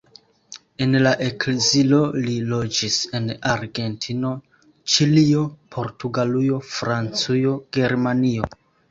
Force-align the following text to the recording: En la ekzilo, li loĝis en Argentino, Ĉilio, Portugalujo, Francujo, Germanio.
En 0.83 0.97
la 1.01 1.09
ekzilo, 1.23 1.97
li 2.27 2.37
loĝis 2.53 2.95
en 3.19 3.27
Argentino, 3.49 4.31
Ĉilio, 4.93 5.43
Portugalujo, 5.75 6.57
Francujo, 6.71 7.53
Germanio. 7.79 8.49